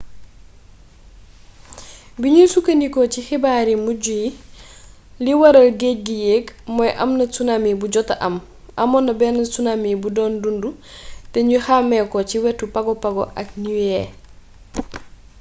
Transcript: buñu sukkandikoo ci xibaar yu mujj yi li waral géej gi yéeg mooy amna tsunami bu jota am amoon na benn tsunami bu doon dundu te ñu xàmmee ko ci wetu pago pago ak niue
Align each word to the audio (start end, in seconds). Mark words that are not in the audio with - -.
buñu 2.19 2.43
sukkandikoo 2.53 3.07
ci 3.13 3.19
xibaar 3.27 3.65
yu 3.71 3.77
mujj 3.85 4.05
yi 4.19 4.25
li 5.23 5.33
waral 5.41 5.69
géej 5.79 5.97
gi 6.05 6.15
yéeg 6.25 6.45
mooy 6.75 6.91
amna 7.03 7.25
tsunami 7.33 7.71
bu 7.79 7.85
jota 7.93 8.15
am 8.27 8.35
amoon 8.83 9.03
na 9.07 9.13
benn 9.19 9.37
tsunami 9.51 9.91
bu 10.01 10.07
doon 10.15 10.33
dundu 10.43 10.69
te 11.31 11.39
ñu 11.49 11.57
xàmmee 11.65 12.03
ko 12.11 12.17
ci 12.29 12.37
wetu 12.43 12.65
pago 12.75 12.93
pago 13.03 13.23
ak 13.39 13.47
niue 13.63 14.01